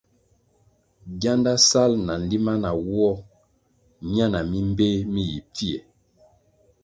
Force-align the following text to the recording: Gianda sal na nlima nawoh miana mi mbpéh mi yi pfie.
Gianda 1.19 1.53
sal 1.69 1.91
na 2.07 2.13
nlima 2.21 2.53
nawoh 2.63 3.17
miana 4.09 4.39
mi 4.49 4.57
mbpéh 4.69 4.97
mi 5.11 5.21
yi 5.31 5.39
pfie. 5.53 5.77